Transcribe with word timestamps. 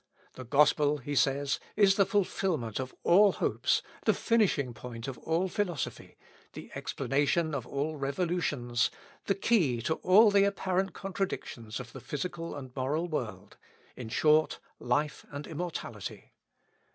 "The 0.33 0.43
Gospel," 0.45 0.97
he 0.97 1.13
says, 1.13 1.59
"is 1.75 1.93
the 1.93 2.07
fulfilment 2.07 2.79
of 2.79 2.91
all 3.03 3.33
hopes, 3.33 3.83
the 4.05 4.15
finishing 4.15 4.73
point 4.73 5.07
of 5.07 5.19
all 5.19 5.47
philosophy, 5.47 6.17
the 6.53 6.71
explanation 6.73 7.53
of 7.53 7.67
all 7.67 7.97
revolutions, 7.97 8.89
the 9.25 9.35
key 9.35 9.79
to 9.83 9.93
all 9.97 10.31
the 10.31 10.45
apparent 10.45 10.93
contradictions 10.93 11.79
of 11.79 11.93
the 11.93 12.01
physical 12.01 12.55
and 12.55 12.75
moral 12.75 13.07
world; 13.09 13.57
in 13.95 14.09
short, 14.09 14.57
life 14.79 15.23
and 15.31 15.45
immortality. 15.45 16.33